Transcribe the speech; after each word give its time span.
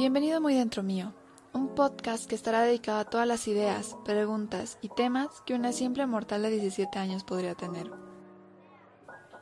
Bienvenido 0.00 0.40
muy 0.40 0.54
dentro 0.54 0.82
mío, 0.82 1.12
un 1.52 1.74
podcast 1.74 2.24
que 2.24 2.34
estará 2.34 2.62
dedicado 2.62 3.00
a 3.00 3.04
todas 3.04 3.26
las 3.26 3.46
ideas, 3.46 3.98
preguntas 4.02 4.78
y 4.80 4.88
temas 4.88 5.28
que 5.44 5.52
una 5.52 5.72
simple 5.72 6.06
mortal 6.06 6.40
de 6.40 6.48
17 6.52 6.98
años 6.98 7.22
podría 7.22 7.54
tener. 7.54 7.90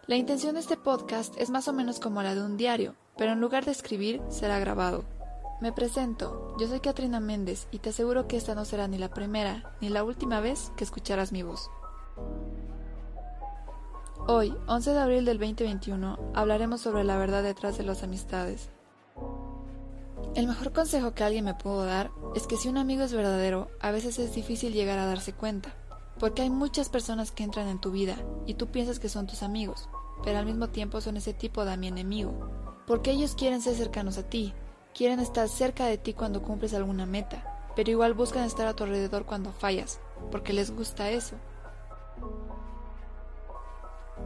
La 0.09 0.17
intención 0.17 0.55
de 0.55 0.61
este 0.61 0.77
podcast 0.77 1.33
es 1.39 1.51
más 1.51 1.69
o 1.69 1.73
menos 1.73 2.01
como 2.01 2.25
la 2.25 2.35
de 2.35 2.43
un 2.43 2.57
diario, 2.57 2.97
pero 3.17 3.35
en 3.35 3.41
lugar 3.41 3.67
de 3.67 3.71
escribir 3.71 4.21
será 4.31 4.59
grabado. 4.59 5.05
Me 5.61 5.73
presento, 5.73 6.57
yo 6.59 6.67
soy 6.67 6.81
Katrina 6.81 7.21
Méndez 7.21 7.69
y 7.71 7.79
te 7.79 7.91
aseguro 7.91 8.27
que 8.27 8.37
esta 8.37 8.57
no 8.57 8.65
será 8.65 8.89
ni 8.89 8.99
la 8.99 9.11
primera 9.11 9.77
ni 9.81 9.91
la 9.91 10.03
última 10.03 10.41
vez 10.41 10.73
que 10.77 10.83
escucharás 10.83 11.31
mi 11.31 11.45
voz. 11.45 11.71
Hoy, 14.27 14.53
11 14.67 14.93
de 14.93 14.99
abril 14.99 15.25
del 15.25 15.39
2021, 15.39 16.33
hablaremos 16.35 16.81
sobre 16.81 17.05
la 17.05 17.17
verdad 17.17 17.45
detrás 17.45 17.79
de 17.79 17.85
las 17.85 18.03
amistades. 18.03 18.71
El 20.35 20.47
mejor 20.47 20.73
consejo 20.73 21.15
que 21.15 21.25
alguien 21.25 21.45
me 21.45 21.55
pudo 21.55 21.85
dar 21.85 22.11
es 22.35 22.47
que 22.47 22.57
si 22.57 22.69
un 22.69 22.79
amigo 22.79 23.03
es 23.03 23.13
verdadero, 23.13 23.71
a 23.81 23.91
veces 23.91 24.19
es 24.19 24.35
difícil 24.35 24.73
llegar 24.73 24.99
a 24.99 25.07
darse 25.07 25.33
cuenta, 25.33 25.75
porque 26.19 26.43
hay 26.43 26.51
muchas 26.51 26.89
personas 26.89 27.33
que 27.33 27.45
entran 27.45 27.69
en 27.69 27.81
tu 27.81 27.91
vida 27.91 28.17
y 28.47 28.55
tú 28.55 28.69
piensas 28.69 28.99
que 28.99 29.09
son 29.09 29.27
tus 29.27 29.43
amigos, 29.43 29.89
pero 30.25 30.39
al 30.39 30.47
mismo 30.47 30.69
tiempo 30.69 31.01
son 31.01 31.17
ese 31.17 31.33
tipo 31.33 31.65
de 31.65 31.77
mi 31.77 31.89
enemigo, 31.89 32.35
porque 32.87 33.11
ellos 33.11 33.35
quieren 33.35 33.61
ser 33.61 33.75
cercanos 33.75 34.19
a 34.19 34.23
ti, 34.23 34.55
Quieren 34.99 35.21
estar 35.21 35.49
cerca 35.49 35.87
de 35.87 35.97
ti 35.97 36.13
cuando 36.13 36.43
cumples 36.43 36.75
alguna 36.75 37.07
meta, 37.07 37.71
pero 37.77 37.89
igual 37.89 38.15
buscan 38.15 38.43
estar 38.43 38.67
a 38.67 38.75
tu 38.75 38.83
alrededor 38.83 39.27
cuando 39.27 39.53
fallas, 39.53 40.01
porque 40.33 40.53
les 40.53 40.73
gusta 40.73 41.11
eso. 41.11 41.37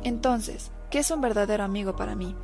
Entonces, 0.02 0.70
¿qué 0.90 1.00
es 1.00 1.10
un 1.10 1.20
verdadero 1.20 1.62
amigo 1.62 1.94
para 1.94 2.16
mí? 2.16 2.34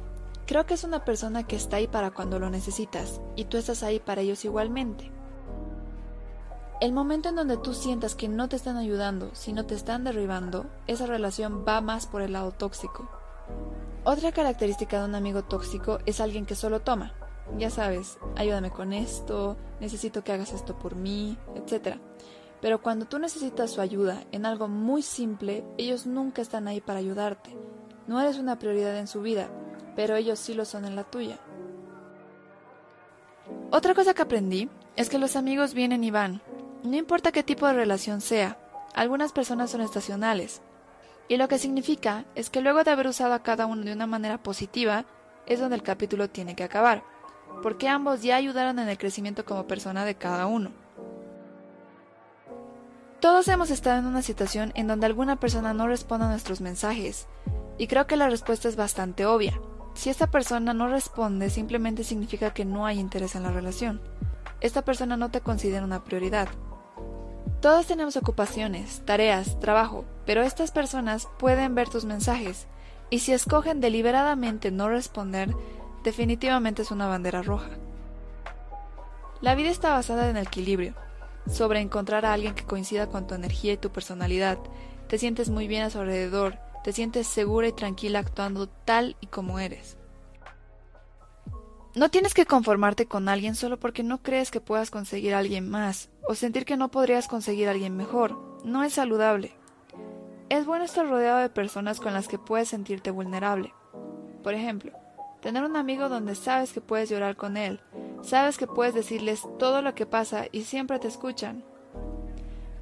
Creo 0.49 0.65
que 0.65 0.73
es 0.73 0.83
una 0.83 1.05
persona 1.05 1.47
que 1.47 1.57
está 1.57 1.77
ahí 1.77 1.87
para 1.89 2.11
cuando 2.11 2.39
lo 2.39 2.49
necesitas, 2.49 3.21
y 3.37 3.45
tú 3.45 3.59
estás 3.59 3.83
ahí 3.83 4.01
para 4.01 4.23
ellos 4.23 4.47
igualmente. 4.47 5.13
El 6.81 6.95
momento 6.95 7.29
en 7.29 7.37
donde 7.37 7.59
tú 7.59 7.75
sientas 7.75 8.15
que 8.15 8.31
no 8.31 8.49
te 8.49 8.57
están 8.57 8.79
ayudando, 8.79 9.29
sino 9.35 9.67
te 9.67 9.75
están 9.75 10.05
derribando, 10.05 10.65
esa 10.87 11.05
relación 11.05 11.67
va 11.69 11.83
más 11.83 12.07
por 12.07 12.23
el 12.23 12.33
lado 12.33 12.53
tóxico. 12.53 13.11
Otra 14.05 14.33
característica 14.33 14.99
de 14.99 15.05
un 15.05 15.15
amigo 15.17 15.45
tóxico 15.45 15.99
es 16.07 16.19
alguien 16.19 16.47
que 16.47 16.55
solo 16.55 16.81
toma, 16.81 17.13
ya 17.59 17.69
sabes, 17.69 18.17
ayúdame 18.35 18.71
con 18.71 18.95
esto, 18.95 19.59
necesito 19.81 20.25
que 20.25 20.33
hagas 20.33 20.55
esto 20.55 20.79
por 20.79 20.97
mí, 20.97 21.37
etc. 21.57 21.99
Pero 22.63 22.81
cuando 22.81 23.05
tú 23.05 23.19
necesitas 23.19 23.71
su 23.71 23.83
ayuda 23.83 24.25
en 24.33 24.47
algo 24.47 24.67
muy 24.67 25.03
simple, 25.03 25.63
ellos 25.77 26.07
nunca 26.07 26.41
están 26.41 26.69
ahí 26.69 26.81
para 26.81 27.01
ayudarte. 27.01 27.55
No 28.07 28.19
eres 28.19 28.39
una 28.39 28.59
prioridad 28.59 28.97
en 28.97 29.09
su 29.09 29.21
vida, 29.21 29.51
pero 29.99 30.15
ellos 30.15 30.39
sí 30.39 30.55
lo 30.55 30.65
son 30.65 30.85
en 30.85 30.95
la 30.95 31.03
tuya. 31.03 31.41
Otra 33.73 33.97
cosa 33.97 34.15
que 34.15 34.23
aprendí 34.23 34.69
es 34.95 35.09
que 35.09 35.19
los 35.19 35.35
amigos 35.35 35.75
vienen 35.75 36.05
y 36.05 36.13
van. 36.13 36.41
No 36.85 36.97
importa 36.97 37.33
qué 37.33 37.43
tipo 37.43 37.67
de 37.67 37.73
relación 37.73 38.21
sea, 38.21 38.61
algunas 38.95 39.33
personas 39.33 39.73
son 39.73 39.81
estacionales. 39.81 40.63
Y 41.27 41.37
lo 41.37 41.49
que 41.49 41.59
significa 41.59 42.27
es 42.37 42.49
que 42.49 42.61
luego 42.61 42.85
de 42.85 42.93
haber 42.93 43.09
usado 43.09 43.35
a 43.35 43.43
cada 43.43 43.67
uno 43.67 43.83
de 43.83 43.93
una 43.93 44.07
manera 44.07 44.41
positiva, 44.41 45.05
es 45.47 45.59
donde 45.59 45.75
el 45.75 45.83
capítulo 45.83 46.31
tiene 46.31 46.55
que 46.55 46.63
acabar 46.63 47.03
porque 47.61 47.89
ambos 47.89 48.23
ya 48.23 48.37
ayudaron 48.37 48.79
en 48.79 48.89
el 48.89 48.99
crecimiento 48.99 49.45
como 49.45 49.67
persona 49.67 50.05
de 50.05 50.15
cada 50.15 50.47
uno. 50.47 50.71
Todos 53.19 53.49
hemos 53.49 53.73
estado 53.73 53.99
en 53.99 54.07
una 54.07 54.23
situación 54.23 54.71
en 54.77 54.87
donde 54.87 55.07
alguna 55.07 55.41
persona 55.41 55.75
no 55.75 55.89
responde 55.89 56.27
a 56.27 56.31
nuestros 56.31 56.61
mensajes, 56.61 57.27
y 57.79 57.89
creo 57.89 58.07
que 58.07 58.17
la 58.17 58.29
respuesta 58.29 58.69
es 58.69 58.77
bastante 58.77 59.27
obvia. 59.27 59.61
Si 59.99 60.11
esta 60.11 60.29
persona 60.29 60.75
no 60.75 60.87
responde, 60.87 61.51
simplemente 61.51 62.05
significa 62.05 62.55
que 62.55 62.65
no 62.65 62.87
hay 62.87 63.01
interés 63.01 63.35
en 63.35 63.43
la 63.43 63.51
relación. 63.51 64.01
Esta 64.61 64.83
persona 64.83 65.17
no 65.17 65.33
te 65.33 65.41
considera 65.41 65.85
una 65.85 66.05
prioridad. 66.05 66.47
Todos 67.61 67.89
tenemos 67.89 68.17
ocupaciones, 68.17 69.03
tareas, 69.05 69.59
trabajo, 69.59 70.05
pero 70.25 70.43
estas 70.43 70.71
personas 70.71 71.27
pueden 71.41 71.75
ver 71.75 71.89
tus 71.89 72.05
mensajes, 72.05 72.69
y 73.11 73.19
si 73.19 73.33
escogen 73.33 73.81
deliberadamente 73.81 74.71
no 74.71 74.89
responder, 74.89 75.53
definitivamente 76.05 76.83
es 76.83 76.93
una 76.93 77.09
bandera 77.09 77.43
roja. 77.43 77.71
La 79.41 79.57
vida 79.57 79.71
está 79.71 79.91
basada 79.91 80.31
en 80.31 80.37
el 80.37 80.47
equilibrio, 80.47 80.95
sobre 81.51 81.81
encontrar 81.81 82.25
a 82.25 82.35
alguien 82.35 82.55
que 82.55 82.63
coincida 82.63 83.09
con 83.09 83.27
tu 83.27 83.35
energía 83.35 83.73
y 83.73 83.79
tu 83.79 83.91
personalidad, 83.91 84.59
te 85.09 85.19
sientes 85.19 85.51
muy 85.51 85.67
bien 85.67 85.83
a 85.83 85.91
su 85.91 85.99
alrededor, 85.99 86.57
te 86.85 86.93
sientes 86.93 87.27
segura 87.27 87.69
y 87.69 87.73
tranquila 87.73 88.19
actuando 88.19 88.69
tal 88.69 89.17
y 89.21 89.27
como 89.27 89.59
eres. 89.59 89.97
No 91.95 92.11
tienes 92.11 92.35
que 92.35 92.47
conformarte 92.47 93.07
con 93.07 93.29
alguien 93.29 93.55
solo 93.55 93.79
porque 93.79 94.03
no 94.03 94.23
crees 94.23 94.51
que 94.51 94.61
puedas 94.61 94.91
conseguir 94.91 95.35
a 95.35 95.39
alguien 95.39 95.69
más 95.69 96.11
o 96.29 96.35
sentir 96.35 96.65
que 96.65 96.77
no 96.77 96.91
podrías 96.91 97.27
conseguir 97.29 97.69
a 97.69 97.73
alguien 97.73 97.97
mejor. 97.97 98.39
No 98.65 98.85
es 98.85 98.93
saludable. 98.93 99.53
Es 100.49 100.67
bueno 100.67 100.85
estar 100.85 101.09
rodeado 101.09 101.39
de 101.39 101.51
personas 101.51 102.01
con 102.01 102.15
las 102.15 102.29
que 102.29 102.39
puedes 102.39 102.69
sentirte 102.69 103.11
vulnerable. 103.11 103.75
Por 104.43 104.55
ejemplo, 104.55 104.93
Tener 105.41 105.63
un 105.63 105.77
amigo 105.77 106.09
donde 106.09 106.35
sabes 106.35 106.73
que 106.73 106.81
puedes 106.81 107.09
llorar 107.09 107.37
con 107.37 107.57
él, 107.57 107.81
sabes 108.23 108.59
que 108.59 108.67
puedes 108.67 108.93
decirles 108.95 109.47
todo 109.59 109.83
lo 109.83 109.95
que 109.95 110.05
pasa 110.05 110.47
y 110.51 110.63
siempre 110.63 110.99
te 110.99 111.07
escuchan. 111.07 111.63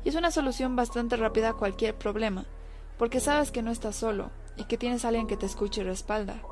Y 0.05 0.09
es 0.09 0.15
una 0.15 0.31
solución 0.31 0.75
bastante 0.75 1.17
rápida 1.17 1.51
a 1.51 1.55
cualquier 1.55 1.95
problema, 1.95 2.47
porque 2.99 3.21
sabes 3.21 3.51
que 3.51 3.62
no 3.62 3.71
estás 3.71 3.97
solo 3.97 4.31
y 4.57 4.65
que 4.65 4.79
tienes 4.79 5.05
a 5.05 5.09
alguien 5.09 5.27
que 5.27 5.37
te 5.37 5.47
escuche 5.47 5.81
y 5.81 5.84
respalda. 5.84 6.43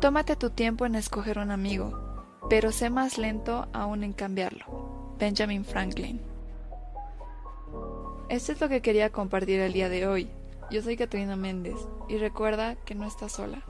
Tómate 0.00 0.36
tu 0.36 0.50
tiempo 0.50 0.84
en 0.84 0.94
escoger 0.94 1.38
un 1.38 1.50
amigo, 1.50 1.92
pero 2.50 2.72
sé 2.72 2.90
más 2.90 3.18
lento 3.18 3.68
aún 3.72 4.02
en 4.02 4.12
cambiarlo. 4.12 5.14
Benjamin 5.18 5.64
Franklin. 5.64 6.20
Esto 8.28 8.52
es 8.52 8.60
lo 8.60 8.68
que 8.68 8.82
quería 8.82 9.10
compartir 9.10 9.60
el 9.60 9.72
día 9.72 9.88
de 9.88 10.06
hoy. 10.06 10.30
Yo 10.70 10.82
soy 10.82 10.96
Caterina 10.96 11.36
Méndez 11.36 11.76
y 12.08 12.16
recuerda 12.16 12.76
que 12.76 12.94
no 12.94 13.06
estás 13.06 13.32
sola. 13.32 13.62